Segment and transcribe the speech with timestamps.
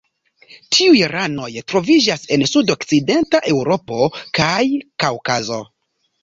[0.75, 4.01] Tiuj ranoj troviĝas en sudokcidenta Eŭropo
[4.41, 4.51] kaj
[5.05, 5.61] Kaŭkazo.